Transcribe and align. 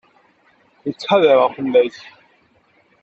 Nekk 0.85 0.95
ttḥadareɣ 0.97 1.49
fell-ak. 1.55 1.95